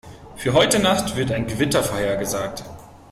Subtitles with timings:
[0.35, 2.63] Für heute Nacht wird ein Gewitter vorhergesagt.